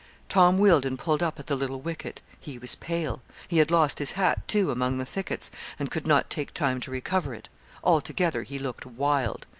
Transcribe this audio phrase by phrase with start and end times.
[0.29, 2.23] Tom Wealdon pulled up at the little wicket.
[2.39, 3.21] He was pale.
[3.47, 6.89] He had lost his hat, too, among the thickets, and could not take time to
[6.89, 7.49] recover it.
[7.83, 9.45] Altogether he looked wild.